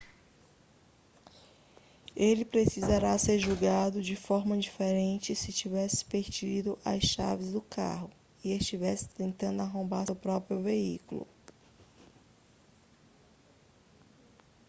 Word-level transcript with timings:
ele 2.15 2.43
precisaria 2.43 3.15
ser 3.19 3.37
julgado 3.37 4.01
de 4.01 4.15
forma 4.15 4.57
diferente 4.57 5.35
se 5.35 5.53
tivesse 5.53 6.03
perdido 6.03 6.75
as 6.83 7.03
chaves 7.03 7.51
do 7.51 7.61
carro 7.61 8.09
e 8.43 8.51
estivesse 8.51 9.07
tentando 9.09 9.61
arrombar 9.61 10.07
seu 10.07 10.15
próprio 10.15 10.59
veículo 10.59 11.27